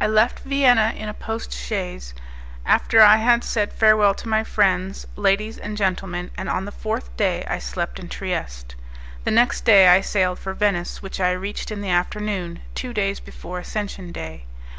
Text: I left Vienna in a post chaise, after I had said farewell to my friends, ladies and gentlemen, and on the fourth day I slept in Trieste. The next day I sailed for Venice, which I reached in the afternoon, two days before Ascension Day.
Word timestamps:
I 0.00 0.06
left 0.06 0.38
Vienna 0.38 0.94
in 0.96 1.10
a 1.10 1.12
post 1.12 1.52
chaise, 1.52 2.14
after 2.64 3.02
I 3.02 3.16
had 3.18 3.44
said 3.44 3.74
farewell 3.74 4.14
to 4.14 4.26
my 4.26 4.42
friends, 4.42 5.06
ladies 5.16 5.58
and 5.58 5.76
gentlemen, 5.76 6.30
and 6.34 6.48
on 6.48 6.64
the 6.64 6.72
fourth 6.72 7.14
day 7.18 7.44
I 7.46 7.58
slept 7.58 7.98
in 7.98 8.08
Trieste. 8.08 8.74
The 9.24 9.30
next 9.30 9.66
day 9.66 9.88
I 9.88 10.00
sailed 10.00 10.38
for 10.38 10.54
Venice, 10.54 11.02
which 11.02 11.20
I 11.20 11.32
reached 11.32 11.70
in 11.70 11.82
the 11.82 11.90
afternoon, 11.90 12.60
two 12.74 12.94
days 12.94 13.20
before 13.20 13.58
Ascension 13.58 14.12
Day. 14.12 14.46